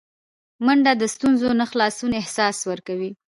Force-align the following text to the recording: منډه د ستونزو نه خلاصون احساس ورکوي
منډه 0.65 0.91
د 0.97 1.03
ستونزو 1.13 1.49
نه 1.59 1.65
خلاصون 1.71 2.11
احساس 2.21 2.57
ورکوي 2.71 3.11